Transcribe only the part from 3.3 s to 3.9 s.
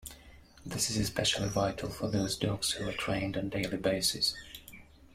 on daily